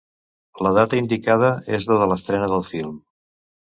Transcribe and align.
La 0.67 0.71
data 0.77 0.97
indicada 1.03 1.53
és 1.81 1.89
la 1.93 2.01
de 2.03 2.11
l'estrena 2.11 2.53
del 2.57 2.69
film. 2.75 3.03